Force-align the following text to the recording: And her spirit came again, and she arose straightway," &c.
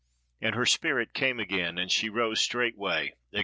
And 0.41 0.55
her 0.55 0.65
spirit 0.65 1.13
came 1.13 1.39
again, 1.39 1.77
and 1.77 1.91
she 1.91 2.09
arose 2.09 2.41
straightway," 2.41 3.13
&c. 3.31 3.39